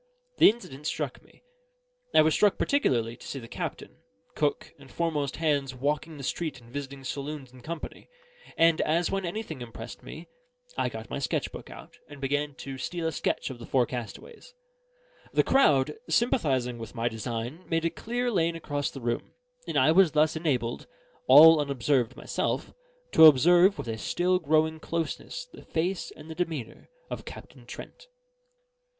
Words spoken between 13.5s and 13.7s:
of the